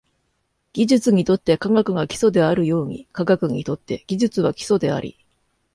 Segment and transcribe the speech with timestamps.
[0.73, 5.19] 技術にとって科学が基礎であるように、科学にとって技術は基礎であり、